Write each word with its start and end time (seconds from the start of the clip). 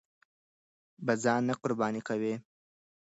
به 1.05 1.13
ځان 1.23 1.41
نه 1.49 1.53
قرباني 1.61 2.01
کوئ! 2.07 2.33